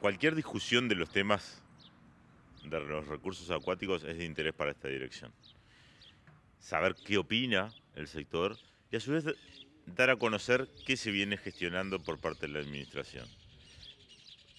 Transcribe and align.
cualquier 0.00 0.34
discusión 0.34 0.88
de 0.88 0.94
los 0.94 1.10
temas 1.10 1.62
de 2.64 2.80
los 2.80 3.06
recursos 3.06 3.50
acuáticos 3.50 4.04
es 4.04 4.18
de 4.18 4.24
interés 4.24 4.54
para 4.54 4.70
esta 4.70 4.88
dirección. 4.88 5.32
Saber 6.58 6.94
qué 6.94 7.18
opina 7.18 7.72
el 7.94 8.08
sector 8.08 8.56
y 8.90 8.96
a 8.96 9.00
su 9.00 9.12
vez 9.12 9.24
dar 9.86 10.10
a 10.10 10.16
conocer 10.16 10.68
qué 10.86 10.96
se 10.96 11.10
viene 11.10 11.36
gestionando 11.36 11.98
por 12.00 12.18
parte 12.18 12.46
de 12.46 12.52
la 12.52 12.58
administración. 12.60 13.26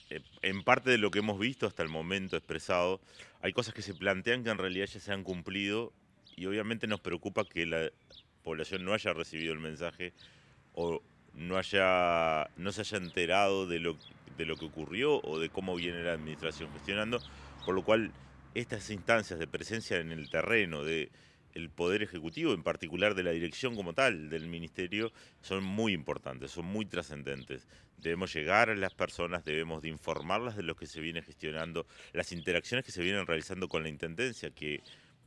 Eh, 0.10 0.22
en 0.42 0.64
parte 0.64 0.90
de 0.90 0.98
lo 0.98 1.12
que 1.12 1.20
hemos 1.20 1.40
visto 1.40 1.68
hasta 1.68 1.84
el 1.84 1.90
momento 1.90 2.38
expresado, 2.38 3.00
hay 3.42 3.54
cosas 3.54 3.74
que 3.74 3.82
se 3.82 3.94
plantean 3.94 4.44
que 4.44 4.50
en 4.50 4.58
realidad 4.58 4.86
ya 4.86 5.00
se 5.00 5.14
han 5.14 5.24
cumplido 5.24 5.94
y 6.36 6.46
obviamente 6.46 6.88
nos 6.88 7.02
preocupa 7.02 7.46
que 7.46 7.66
la 7.66 7.90
población 8.44 8.84
no 8.84 8.94
haya 8.94 9.14
recibido 9.14 9.54
el 9.54 9.60
mensaje 9.60 10.14
o 10.74 11.02
no, 11.34 11.58
haya, 11.58 12.50
no 12.58 12.72
se 12.72 12.82
haya 12.82 12.98
enterado 12.98 13.68
de 13.68 13.80
lo, 13.80 13.98
de 14.38 14.46
lo 14.46 14.58
que 14.58 14.66
ocurrió 14.66 15.22
o 15.22 15.40
de 15.40 15.50
cómo 15.50 15.76
viene 15.76 16.04
la 16.04 16.14
administración 16.14 16.72
gestionando, 16.74 17.20
por 17.66 17.76
lo 17.76 17.84
cual 17.84 18.12
estas 18.54 18.90
instancias 18.90 19.40
de 19.40 19.48
presencia 19.48 19.98
en 19.98 20.12
el 20.12 20.30
terreno, 20.30 20.84
de 20.84 21.10
el 21.54 21.70
Poder 21.70 22.02
Ejecutivo, 22.02 22.54
en 22.54 22.64
particular 22.64 23.16
de 23.16 23.24
la 23.24 23.32
dirección 23.32 23.76
como 23.76 23.94
tal 23.94 24.30
del 24.30 24.48
Ministerio, 24.48 25.12
son 25.42 25.64
muy 25.64 25.94
importantes, 25.94 26.52
son 26.52 26.66
muy 26.66 26.86
trascendentes. 26.86 27.68
Debemos 27.98 28.34
llegar 28.34 28.70
a 28.70 28.76
las 28.76 28.94
personas, 28.94 29.44
debemos 29.46 29.82
de 29.82 29.90
informarlas 29.90 30.56
de 30.56 30.64
lo 30.64 30.76
que 30.76 30.88
se 30.88 31.02
viene 31.02 31.22
gestionando, 31.22 31.86
las 32.14 32.32
interacciones 32.32 32.86
que 32.86 32.92
se 32.92 33.04
vienen 33.04 33.28
realizando 33.28 33.68
con 33.68 33.84
la 33.84 33.90
Intendencia, 33.90 34.50
que 34.52 34.82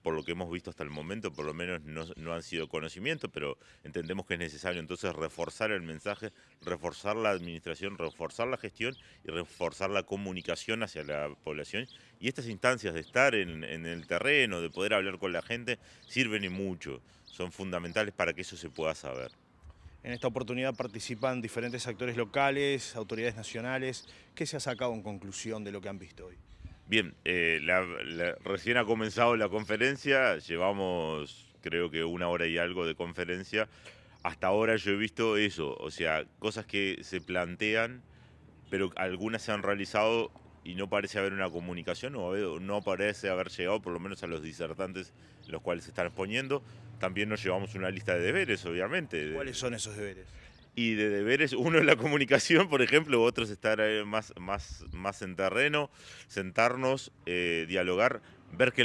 por 0.04 0.14
lo 0.14 0.22
que 0.22 0.32
hemos 0.32 0.50
visto 0.50 0.68
hasta 0.68 0.82
el 0.82 0.90
momento, 0.90 1.32
por 1.32 1.46
lo 1.46 1.54
menos 1.54 1.80
no, 2.16 2.34
han 2.34 2.42
sido 2.42 2.68
conocimiento, 2.68 3.30
pero 3.30 3.56
entendemos 3.84 4.26
que 4.26 4.34
es 4.34 4.40
necesario 4.40 4.78
entonces 4.78 5.10
reforzar 5.14 5.70
el 5.70 5.80
mensaje, 5.80 6.30
reforzar 6.60 7.16
la 7.16 7.30
administración, 7.30 7.96
reforzar 7.96 8.48
la 8.48 8.58
gestión 8.58 8.94
y 9.24 9.30
reforzar 9.30 9.88
la 9.88 10.02
comunicación 10.02 10.82
hacia 10.82 11.04
la 11.04 11.34
población. 11.42 11.88
Y 12.20 12.28
estas 12.28 12.48
instancias 12.48 12.92
de 12.92 13.00
estar 13.00 13.34
en, 13.34 13.64
en 13.64 13.86
el 13.86 14.06
terreno, 14.06 14.60
de 14.60 14.68
poder 14.68 14.92
hablar 14.92 15.18
con 15.18 15.32
la 15.32 15.40
gente, 15.40 15.78
sirven 16.06 16.44
y 16.44 16.50
mucho, 16.50 17.00
son 17.24 17.50
fundamentales 17.50 18.12
para 18.12 18.34
que 18.34 18.42
eso 18.42 18.58
se 18.58 18.68
pueda 18.68 18.94
saber. 18.94 19.32
En 20.02 20.12
esta 20.12 20.26
oportunidad 20.26 20.74
participan 20.74 21.40
diferentes 21.40 21.86
actores 21.86 22.18
locales, 22.18 22.94
autoridades 22.94 23.36
nacionales. 23.36 24.06
¿Qué 24.34 24.44
se 24.44 24.58
ha 24.58 24.60
sacado 24.60 24.92
en 24.92 25.02
conclusión 25.02 25.64
de 25.64 25.72
lo 25.72 25.80
que 25.80 25.88
han 25.88 25.98
visto 25.98 26.26
hoy? 26.26 26.36
Bien, 26.86 27.14
eh, 27.24 27.60
recién 28.44 28.76
ha 28.76 28.84
comenzado 28.84 29.36
la 29.36 29.48
conferencia, 29.48 30.36
llevamos 30.38 31.54
creo 31.62 31.90
que 31.90 32.04
una 32.04 32.28
hora 32.28 32.46
y 32.46 32.58
algo 32.58 32.86
de 32.86 32.94
conferencia. 32.94 33.68
Hasta 34.22 34.48
ahora 34.48 34.76
yo 34.76 34.92
he 34.92 34.96
visto 34.96 35.36
eso, 35.36 35.76
o 35.80 35.90
sea, 35.90 36.24
cosas 36.38 36.66
que 36.66 36.98
se 37.02 37.20
plantean, 37.20 38.02
pero 38.70 38.90
algunas 38.96 39.42
se 39.42 39.52
han 39.52 39.62
realizado 39.62 40.30
y 40.62 40.74
no 40.74 40.88
parece 40.88 41.18
haber 41.18 41.32
una 41.32 41.50
comunicación 41.50 42.16
o 42.16 42.58
no 42.60 42.82
parece 42.82 43.28
haber 43.28 43.48
llegado 43.48 43.82
por 43.82 43.92
lo 43.92 44.00
menos 44.00 44.22
a 44.22 44.26
los 44.26 44.42
disertantes 44.42 45.12
los 45.48 45.62
cuales 45.62 45.84
se 45.84 45.90
están 45.90 46.06
exponiendo. 46.06 46.62
También 46.98 47.28
nos 47.28 47.42
llevamos 47.42 47.74
una 47.74 47.90
lista 47.90 48.14
de 48.14 48.20
deberes, 48.20 48.64
obviamente. 48.64 49.32
¿Cuáles 49.34 49.58
son 49.58 49.74
esos 49.74 49.96
deberes? 49.96 50.26
Y 50.76 50.94
de 50.94 51.08
deberes, 51.08 51.52
uno 51.52 51.78
es 51.78 51.84
la 51.84 51.96
comunicación, 51.96 52.68
por 52.68 52.82
ejemplo, 52.82 53.22
otro 53.22 53.44
es 53.44 53.50
estar 53.50 53.80
más, 54.04 54.32
más, 54.40 54.84
más 54.92 55.22
en 55.22 55.36
terreno, 55.36 55.90
sentarnos, 56.26 57.12
eh, 57.26 57.64
dialogar, 57.68 58.22
ver 58.52 58.72
que 58.72 58.84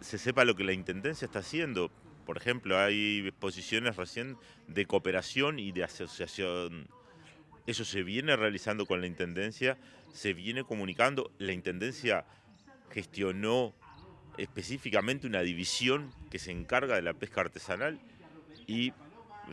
se 0.00 0.18
sepa 0.18 0.44
lo 0.44 0.56
que 0.56 0.64
la 0.64 0.72
Intendencia 0.72 1.24
está 1.24 1.38
haciendo. 1.38 1.90
Por 2.26 2.36
ejemplo, 2.36 2.78
hay 2.78 3.26
exposiciones 3.26 3.96
recién 3.96 4.36
de 4.68 4.86
cooperación 4.86 5.58
y 5.58 5.72
de 5.72 5.84
asociación. 5.84 6.86
Eso 7.66 7.84
se 7.84 8.02
viene 8.02 8.36
realizando 8.36 8.86
con 8.86 9.00
la 9.00 9.06
Intendencia, 9.06 9.78
se 10.12 10.34
viene 10.34 10.64
comunicando. 10.64 11.32
La 11.38 11.52
Intendencia 11.52 12.26
gestionó 12.90 13.74
específicamente 14.36 15.26
una 15.26 15.40
división 15.40 16.10
que 16.30 16.38
se 16.38 16.50
encarga 16.52 16.96
de 16.96 17.02
la 17.02 17.14
pesca 17.14 17.40
artesanal 17.40 18.00
y 18.66 18.92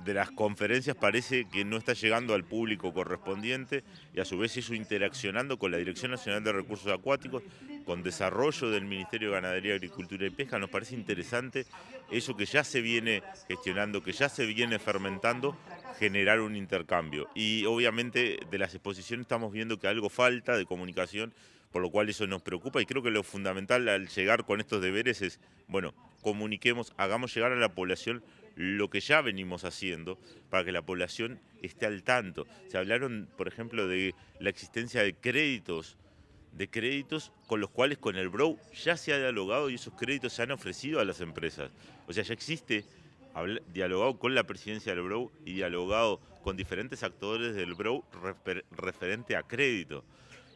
de 0.03 0.13
las 0.13 0.31
conferencias 0.31 0.95
parece 0.95 1.45
que 1.45 1.65
no 1.65 1.77
está 1.77 1.93
llegando 1.93 2.33
al 2.33 2.43
público 2.43 2.93
correspondiente 2.93 3.83
y 4.13 4.19
a 4.19 4.25
su 4.25 4.37
vez 4.37 4.55
eso 4.57 4.73
interaccionando 4.73 5.57
con 5.57 5.71
la 5.71 5.77
Dirección 5.77 6.11
Nacional 6.11 6.43
de 6.43 6.53
Recursos 6.53 6.91
Acuáticos, 6.91 7.43
con 7.85 8.03
desarrollo 8.03 8.69
del 8.69 8.85
Ministerio 8.85 9.29
de 9.29 9.35
Ganadería, 9.35 9.73
Agricultura 9.73 10.25
y 10.25 10.29
Pesca. 10.29 10.59
Nos 10.59 10.69
parece 10.69 10.95
interesante 10.95 11.65
eso 12.11 12.35
que 12.35 12.45
ya 12.45 12.63
se 12.63 12.81
viene 12.81 13.23
gestionando, 13.47 14.03
que 14.03 14.11
ya 14.11 14.29
se 14.29 14.45
viene 14.45 14.79
fermentando, 14.79 15.57
generar 15.97 16.39
un 16.39 16.55
intercambio. 16.55 17.27
Y 17.35 17.65
obviamente 17.65 18.39
de 18.49 18.57
las 18.57 18.73
exposiciones 18.73 19.25
estamos 19.25 19.51
viendo 19.51 19.79
que 19.79 19.87
algo 19.87 20.09
falta 20.09 20.55
de 20.57 20.65
comunicación, 20.65 21.33
por 21.71 21.81
lo 21.81 21.91
cual 21.91 22.09
eso 22.09 22.25
nos 22.25 22.41
preocupa 22.41 22.81
y 22.81 22.85
creo 22.85 23.03
que 23.03 23.11
lo 23.11 23.23
fundamental 23.23 23.87
al 23.89 24.07
llegar 24.07 24.45
con 24.45 24.59
estos 24.59 24.81
deberes 24.81 25.21
es, 25.21 25.39
bueno, 25.67 25.93
comuniquemos, 26.21 26.93
hagamos 26.97 27.33
llegar 27.33 27.51
a 27.51 27.55
la 27.55 27.73
población 27.73 28.23
lo 28.59 28.89
que 28.89 28.99
ya 28.99 29.21
venimos 29.21 29.63
haciendo 29.63 30.19
para 30.49 30.65
que 30.65 30.73
la 30.73 30.81
población 30.81 31.39
esté 31.61 31.85
al 31.85 32.03
tanto. 32.03 32.45
Se 32.67 32.77
hablaron, 32.77 33.29
por 33.37 33.47
ejemplo, 33.47 33.87
de 33.87 34.13
la 34.41 34.49
existencia 34.49 35.01
de 35.01 35.13
créditos, 35.13 35.95
de 36.51 36.69
créditos 36.69 37.31
con 37.47 37.61
los 37.61 37.69
cuales 37.69 37.99
con 37.99 38.17
el 38.17 38.27
BROW 38.27 38.59
ya 38.83 38.97
se 38.97 39.13
ha 39.13 39.17
dialogado 39.17 39.69
y 39.69 39.75
esos 39.75 39.93
créditos 39.93 40.33
se 40.33 40.41
han 40.41 40.51
ofrecido 40.51 40.99
a 40.99 41.05
las 41.05 41.21
empresas. 41.21 41.71
O 42.05 42.11
sea, 42.11 42.21
ya 42.25 42.33
existe 42.33 42.83
dialogado 43.73 44.19
con 44.19 44.35
la 44.35 44.43
presidencia 44.43 44.93
del 44.93 45.05
BROW 45.05 45.31
y 45.45 45.53
dialogado 45.53 46.19
con 46.43 46.57
diferentes 46.57 47.01
actores 47.03 47.55
del 47.55 47.75
BROW 47.75 48.03
referente 48.71 49.37
a 49.37 49.43
crédito 49.43 50.03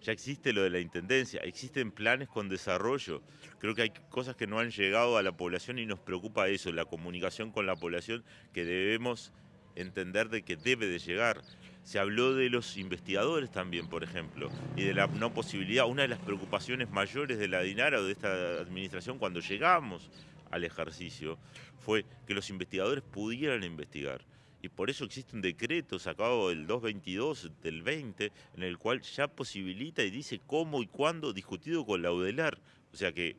ya 0.03 0.11
existe 0.11 0.51
lo 0.51 0.63
de 0.63 0.69
la 0.69 0.79
intendencia, 0.79 1.39
existen 1.41 1.91
planes 1.91 2.27
con 2.27 2.49
desarrollo. 2.49 3.21
Creo 3.59 3.73
que 3.73 3.83
hay 3.83 3.93
cosas 4.09 4.35
que 4.35 4.47
no 4.47 4.59
han 4.59 4.69
llegado 4.69 5.17
a 5.17 5.23
la 5.23 5.31
población 5.31 5.79
y 5.79 5.85
nos 5.85 5.99
preocupa 5.99 6.49
eso, 6.49 6.71
la 6.73 6.85
comunicación 6.85 7.51
con 7.51 7.65
la 7.65 7.75
población 7.75 8.23
que 8.53 8.65
debemos 8.65 9.31
entender 9.75 10.29
de 10.29 10.43
que 10.43 10.57
debe 10.57 10.87
de 10.87 10.99
llegar. 10.99 11.41
Se 11.83 11.99
habló 11.99 12.33
de 12.33 12.49
los 12.49 12.77
investigadores 12.77 13.49
también, 13.51 13.87
por 13.87 14.03
ejemplo, 14.03 14.49
y 14.75 14.83
de 14.83 14.93
la 14.93 15.07
no 15.07 15.33
posibilidad. 15.33 15.85
Una 15.85 16.03
de 16.03 16.09
las 16.09 16.19
preocupaciones 16.19 16.89
mayores 16.91 17.39
de 17.39 17.47
la 17.47 17.61
DINARA 17.61 17.99
o 17.99 18.03
de 18.03 18.11
esta 18.11 18.59
administración 18.59 19.17
cuando 19.17 19.39
llegamos 19.39 20.11
al 20.51 20.65
ejercicio 20.65 21.39
fue 21.79 22.05
que 22.27 22.33
los 22.33 22.49
investigadores 22.49 23.03
pudieran 23.03 23.63
investigar 23.63 24.21
y 24.63 24.69
por 24.69 24.89
eso 24.89 25.03
existe 25.03 25.35
un 25.35 25.41
decreto 25.41 25.99
sacado 25.99 26.47
del 26.47 26.65
222 26.67 27.51
del 27.61 27.83
20 27.83 28.31
en 28.55 28.63
el 28.63 28.77
cual 28.77 29.01
ya 29.01 29.27
posibilita 29.27 30.03
y 30.03 30.09
dice 30.09 30.39
cómo 30.47 30.81
y 30.81 30.87
cuándo 30.87 31.33
discutido 31.33 31.85
con 31.85 32.01
la 32.01 32.13
UDELAR. 32.13 32.57
O 32.93 32.95
sea 32.95 33.11
que, 33.11 33.35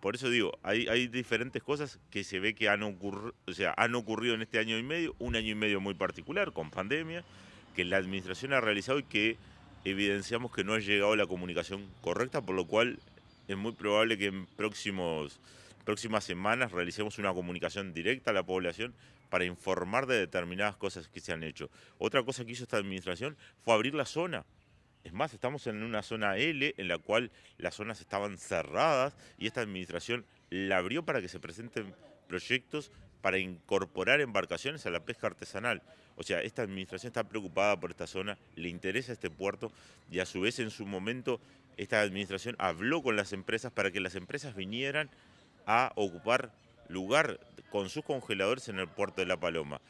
por 0.00 0.14
eso 0.14 0.30
digo, 0.30 0.52
hay, 0.62 0.86
hay 0.86 1.08
diferentes 1.08 1.60
cosas 1.60 1.98
que 2.08 2.22
se 2.22 2.38
ve 2.38 2.54
que 2.54 2.68
han, 2.68 2.84
ocurrido, 2.84 3.34
o 3.48 3.52
sea, 3.52 3.74
han 3.76 3.96
ocurrido 3.96 4.36
en 4.36 4.42
este 4.42 4.60
año 4.60 4.78
y 4.78 4.84
medio, 4.84 5.16
un 5.18 5.34
año 5.34 5.50
y 5.50 5.56
medio 5.56 5.80
muy 5.80 5.94
particular 5.94 6.52
con 6.52 6.70
pandemia, 6.70 7.24
que 7.74 7.84
la 7.84 7.96
administración 7.96 8.52
ha 8.52 8.60
realizado 8.60 9.00
y 9.00 9.02
que 9.02 9.38
evidenciamos 9.84 10.52
que 10.52 10.62
no 10.62 10.74
ha 10.74 10.78
llegado 10.78 11.16
la 11.16 11.26
comunicación 11.26 11.84
correcta, 12.00 12.42
por 12.42 12.54
lo 12.54 12.68
cual 12.68 13.00
es 13.48 13.56
muy 13.56 13.72
probable 13.72 14.16
que 14.16 14.26
en 14.26 14.46
próximos 14.46 15.40
próximas 15.90 16.22
semanas 16.22 16.70
realicemos 16.70 17.18
una 17.18 17.34
comunicación 17.34 17.92
directa 17.92 18.30
a 18.30 18.34
la 18.34 18.44
población 18.44 18.94
para 19.28 19.44
informar 19.44 20.06
de 20.06 20.20
determinadas 20.20 20.76
cosas 20.76 21.08
que 21.08 21.18
se 21.18 21.32
han 21.32 21.42
hecho. 21.42 21.68
Otra 21.98 22.22
cosa 22.22 22.44
que 22.44 22.52
hizo 22.52 22.62
esta 22.62 22.76
administración 22.76 23.36
fue 23.64 23.74
abrir 23.74 23.96
la 23.96 24.04
zona. 24.04 24.44
Es 25.02 25.12
más, 25.12 25.34
estamos 25.34 25.66
en 25.66 25.82
una 25.82 26.02
zona 26.02 26.36
L 26.36 26.74
en 26.76 26.86
la 26.86 26.98
cual 26.98 27.32
las 27.58 27.74
zonas 27.74 28.00
estaban 28.00 28.38
cerradas 28.38 29.16
y 29.36 29.48
esta 29.48 29.62
administración 29.62 30.24
la 30.48 30.76
abrió 30.76 31.04
para 31.04 31.20
que 31.20 31.28
se 31.28 31.40
presenten 31.40 31.92
proyectos 32.28 32.92
para 33.20 33.38
incorporar 33.38 34.20
embarcaciones 34.20 34.86
a 34.86 34.90
la 34.90 35.00
pesca 35.00 35.26
artesanal. 35.26 35.82
O 36.14 36.22
sea, 36.22 36.40
esta 36.40 36.62
administración 36.62 37.08
está 37.08 37.24
preocupada 37.24 37.80
por 37.80 37.90
esta 37.90 38.06
zona, 38.06 38.38
le 38.54 38.68
interesa 38.68 39.12
este 39.12 39.28
puerto 39.28 39.72
y 40.08 40.20
a 40.20 40.24
su 40.26 40.40
vez 40.42 40.60
en 40.60 40.70
su 40.70 40.86
momento 40.86 41.40
esta 41.76 42.00
administración 42.00 42.54
habló 42.60 43.02
con 43.02 43.16
las 43.16 43.32
empresas 43.32 43.72
para 43.72 43.90
que 43.90 43.98
las 43.98 44.14
empresas 44.14 44.54
vinieran 44.54 45.10
a 45.66 45.92
ocupar 45.96 46.52
lugar 46.88 47.40
con 47.70 47.88
sus 47.88 48.04
congeladores 48.04 48.68
en 48.68 48.78
el 48.78 48.88
puerto 48.88 49.20
de 49.20 49.26
La 49.26 49.38
Paloma. 49.38 49.80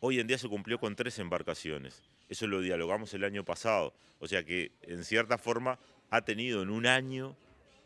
Hoy 0.00 0.20
en 0.20 0.26
día 0.26 0.38
se 0.38 0.48
cumplió 0.48 0.78
con 0.78 0.96
tres 0.96 1.18
embarcaciones. 1.18 2.02
Eso 2.28 2.46
lo 2.46 2.60
dialogamos 2.60 3.12
el 3.14 3.24
año 3.24 3.44
pasado. 3.44 3.94
O 4.20 4.26
sea 4.26 4.44
que, 4.44 4.72
en 4.82 5.04
cierta 5.04 5.38
forma, 5.38 5.78
ha 6.10 6.22
tenido 6.22 6.62
en 6.62 6.70
un 6.70 6.86
año 6.86 7.36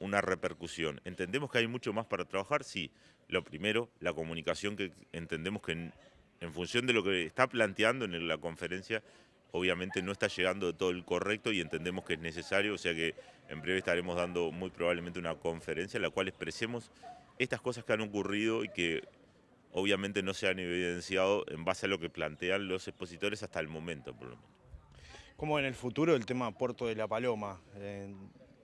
una 0.00 0.20
repercusión. 0.20 1.00
¿Entendemos 1.04 1.50
que 1.50 1.58
hay 1.58 1.66
mucho 1.66 1.92
más 1.92 2.06
para 2.06 2.24
trabajar? 2.24 2.64
Sí. 2.64 2.90
Lo 3.28 3.44
primero, 3.44 3.90
la 4.00 4.12
comunicación 4.12 4.76
que 4.76 4.92
entendemos 5.12 5.62
que 5.62 5.72
en, 5.72 5.92
en 6.40 6.52
función 6.52 6.86
de 6.86 6.92
lo 6.92 7.02
que 7.02 7.24
está 7.24 7.46
planteando 7.46 8.04
en 8.04 8.26
la 8.26 8.38
conferencia, 8.38 9.02
obviamente 9.52 10.02
no 10.02 10.12
está 10.12 10.28
llegando 10.28 10.66
de 10.66 10.72
todo 10.72 10.90
el 10.90 11.04
correcto 11.04 11.52
y 11.52 11.60
entendemos 11.60 12.04
que 12.04 12.14
es 12.14 12.20
necesario, 12.20 12.74
o 12.74 12.78
sea 12.78 12.94
que 12.94 13.14
en 13.48 13.60
breve 13.60 13.78
estaremos 13.78 14.16
dando 14.16 14.50
muy 14.52 14.70
probablemente 14.70 15.18
una 15.18 15.34
conferencia 15.34 15.98
en 15.98 16.02
la 16.02 16.10
cual 16.10 16.28
expresemos 16.28 16.90
estas 17.38 17.60
cosas 17.60 17.84
que 17.84 17.92
han 17.92 18.00
ocurrido 18.00 18.64
y 18.64 18.68
que 18.68 19.02
obviamente 19.72 20.22
no 20.22 20.34
se 20.34 20.48
han 20.48 20.58
evidenciado 20.58 21.44
en 21.48 21.64
base 21.64 21.86
a 21.86 21.88
lo 21.88 21.98
que 21.98 22.10
plantean 22.10 22.68
los 22.68 22.88
expositores 22.88 23.42
hasta 23.42 23.60
el 23.60 23.68
momento, 23.68 24.14
por 24.14 24.28
lo 24.28 24.36
menos. 24.36 24.50
¿Cómo 25.36 25.58
en 25.58 25.64
el 25.64 25.74
futuro 25.74 26.16
el 26.16 26.26
tema 26.26 26.50
Puerto 26.50 26.86
de 26.86 26.96
la 26.96 27.06
Paloma? 27.06 27.60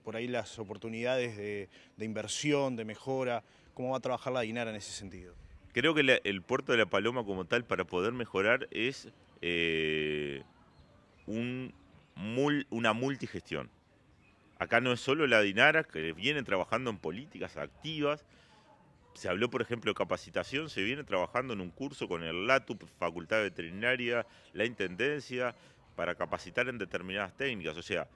por 0.03 0.15
ahí 0.15 0.27
las 0.27 0.59
oportunidades 0.59 1.35
de, 1.35 1.67
inversión, 2.05 2.75
de 2.75 2.85
mejora? 2.85 3.43
¿Cómo 3.73 3.91
va 3.91 3.97
a 3.97 3.99
trabajar 4.01 4.33
la 4.33 4.41
DINARA 4.41 4.69
en 4.69 4.75
ese 4.75 4.91
sentido? 4.91 5.33
Creo 5.73 5.95
que 5.95 6.21
el 6.23 6.41
puerto 6.41 6.71
de 6.71 6.77
La 6.77 6.85
Paloma 6.85 7.25
como 7.25 7.45
tal 7.45 7.65
para 7.65 7.85
poder 7.85 8.13
mejorar 8.13 8.67
es 8.71 9.09
eh, 9.41 10.43
una 11.25 12.93
multigestión. 12.93 13.69
Acá 14.59 14.79
no 14.79 14.93
es 14.93 15.01
solo 15.01 15.27
la 15.27 15.41
DINARA, 15.41 15.83
que 15.83 16.13
viene 16.13 16.43
trabajando 16.43 16.89
en 16.89 16.97
políticas 16.97 17.57
activas. 17.57 18.25
Se 19.15 19.29
habló, 19.29 19.49
por 19.49 19.61
ejemplo, 19.61 19.91
de 19.91 19.95
capacitación, 19.95 20.69
se 20.69 20.83
viene 20.83 21.03
trabajando 21.03 21.53
en 21.53 21.61
un 21.61 21.71
curso 21.71 22.07
con 22.07 22.21
el 22.21 22.47
LATUP, 22.47 22.83
Facultad 22.99 23.41
Veterinaria, 23.41 24.27
la 24.53 24.65
Intendencia, 24.65 25.55
para 25.95 26.15
capacitar 26.15 26.67
en 26.67 26.77
determinadas 26.77 27.35
técnicas. 27.37 27.77
O 27.77 27.81
sea, 27.81 28.07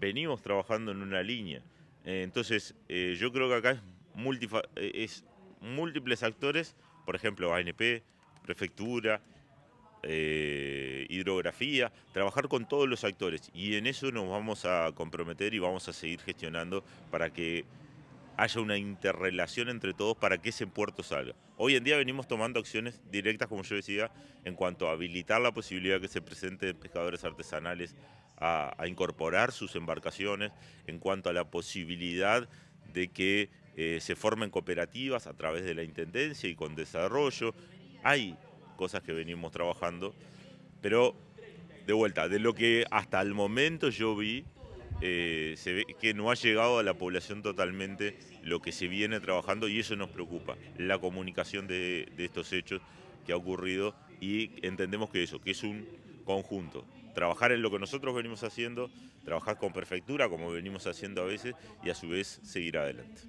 venimos 0.00 0.42
trabajando 0.42 0.92
en 0.92 1.02
una 1.02 1.22
línea. 1.22 1.62
Eh, 2.04 2.22
entonces, 2.22 2.74
eh, 2.88 3.16
yo 3.18 3.32
creo 3.32 3.48
que 3.48 3.54
acá 3.54 3.70
es, 3.72 3.80
eh, 4.76 4.92
es 4.94 5.24
múltiples 5.60 6.22
actores, 6.22 6.74
por 7.04 7.16
ejemplo, 7.16 7.54
ANP, 7.54 8.02
prefectura, 8.42 9.20
hidrografía, 11.08 11.90
trabajar 12.12 12.46
con 12.46 12.68
todos 12.68 12.88
los 12.88 13.02
actores 13.02 13.50
y 13.52 13.74
en 13.74 13.88
eso 13.88 14.12
nos 14.12 14.28
vamos 14.30 14.64
a 14.64 14.92
comprometer 14.94 15.52
y 15.52 15.58
vamos 15.58 15.88
a 15.88 15.92
seguir 15.92 16.20
gestionando 16.20 16.84
para 17.10 17.30
que 17.30 17.64
haya 18.36 18.60
una 18.60 18.76
interrelación 18.76 19.68
entre 19.68 19.94
todos 19.94 20.16
para 20.16 20.38
que 20.38 20.50
ese 20.50 20.66
puerto 20.66 21.02
salga. 21.02 21.34
Hoy 21.56 21.74
en 21.76 21.84
día 21.84 21.96
venimos 21.96 22.28
tomando 22.28 22.60
acciones 22.60 23.00
directas, 23.10 23.48
como 23.48 23.62
yo 23.62 23.76
decía, 23.76 24.10
en 24.44 24.54
cuanto 24.54 24.88
a 24.88 24.92
habilitar 24.92 25.40
la 25.40 25.52
posibilidad 25.52 26.00
que 26.00 26.08
se 26.08 26.20
presente 26.20 26.74
pescadores 26.74 27.24
artesanales 27.24 27.96
a, 28.36 28.74
incorporar 28.86 29.52
sus 29.52 29.74
embarcaciones, 29.76 30.52
en 30.86 30.98
cuanto 30.98 31.30
a 31.30 31.32
la 31.32 31.44
posibilidad 31.50 32.48
de 32.92 33.08
que 33.08 33.48
eh, 33.76 33.98
se 34.00 34.16
formen 34.16 34.50
cooperativas 34.50 35.26
a 35.26 35.34
través 35.34 35.64
de 35.64 35.74
la 35.74 35.82
Intendencia 35.82 36.48
y 36.48 36.54
con 36.54 36.74
desarrollo. 36.74 37.54
Hay 38.02 38.36
cosas 38.76 39.02
que 39.02 39.12
venimos 39.12 39.52
trabajando, 39.52 40.14
pero 40.82 41.16
de 41.86 41.92
vuelta, 41.94 42.28
de 42.28 42.38
lo 42.38 42.54
que 42.54 42.84
hasta 42.90 43.20
el 43.22 43.32
momento 43.32 43.88
yo 43.88 44.14
vi, 44.14 44.44
eh, 45.00 45.54
se 45.56 45.72
ve 45.72 45.84
que 46.00 46.14
no 46.14 46.30
ha 46.30 46.34
llegado 46.34 46.78
a 46.78 46.82
la 46.82 46.94
población 46.94 47.42
totalmente 47.42 48.16
lo 48.42 48.60
que 48.60 48.72
se 48.72 48.88
viene 48.88 49.20
trabajando 49.20 49.68
y 49.68 49.80
eso 49.80 49.96
nos 49.96 50.10
preocupa, 50.10 50.56
la 50.78 50.98
comunicación 50.98 51.66
de, 51.66 52.08
de 52.16 52.24
estos 52.24 52.52
hechos 52.52 52.80
que 53.26 53.32
ha 53.32 53.36
ocurrido 53.36 53.94
y 54.20 54.50
entendemos 54.66 55.10
que 55.10 55.22
eso, 55.22 55.40
que 55.40 55.50
es 55.50 55.62
un 55.62 55.86
conjunto. 56.24 56.84
Trabajar 57.14 57.52
en 57.52 57.62
lo 57.62 57.70
que 57.70 57.78
nosotros 57.78 58.14
venimos 58.14 58.44
haciendo, 58.44 58.90
trabajar 59.24 59.58
con 59.58 59.72
prefectura 59.72 60.28
como 60.28 60.50
venimos 60.50 60.86
haciendo 60.86 61.22
a 61.22 61.26
veces 61.26 61.54
y 61.82 61.90
a 61.90 61.94
su 61.94 62.08
vez 62.08 62.40
seguir 62.42 62.78
adelante. 62.78 63.22